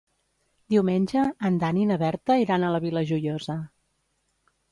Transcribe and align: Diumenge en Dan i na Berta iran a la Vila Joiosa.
Diumenge 0.73 1.25
en 1.49 1.59
Dan 1.65 1.79
i 1.81 1.85
na 1.91 1.99
Berta 2.03 2.39
iran 2.45 2.65
a 2.69 2.73
la 2.77 2.81
Vila 2.87 3.03
Joiosa. 3.13 3.59